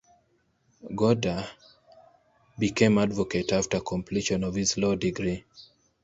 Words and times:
Gowda 0.97 1.47
became 2.57 2.97
advocate 2.97 3.51
after 3.53 3.79
completion 3.81 4.43
of 4.43 4.55
his 4.55 4.75
law 4.75 4.95
degree. 4.95 5.43